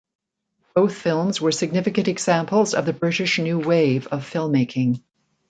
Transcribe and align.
Both 0.73 0.95
films 0.97 1.39
were 1.39 1.51
significant 1.51 2.07
examples 2.07 2.73
of 2.73 2.87
the 2.87 2.91
British 2.93 3.37
New 3.37 3.59
Wave 3.59 4.07
of 4.07 4.25
film-making. 4.25 5.03